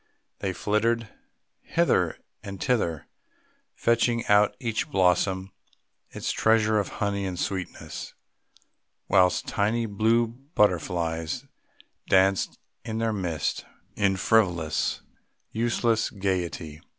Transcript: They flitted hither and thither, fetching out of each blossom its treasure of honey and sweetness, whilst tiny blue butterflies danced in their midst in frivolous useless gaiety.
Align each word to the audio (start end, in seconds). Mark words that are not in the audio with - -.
They 0.39 0.51
flitted 0.51 1.09
hither 1.61 2.17
and 2.41 2.59
thither, 2.59 3.05
fetching 3.75 4.25
out 4.25 4.49
of 4.49 4.55
each 4.59 4.89
blossom 4.89 5.51
its 6.09 6.31
treasure 6.31 6.79
of 6.79 6.87
honey 7.03 7.23
and 7.27 7.37
sweetness, 7.37 8.15
whilst 9.07 9.45
tiny 9.45 9.85
blue 9.85 10.25
butterflies 10.55 11.45
danced 12.09 12.57
in 12.83 12.97
their 12.97 13.13
midst 13.13 13.63
in 13.95 14.17
frivolous 14.17 15.03
useless 15.51 16.09
gaiety. 16.09 16.81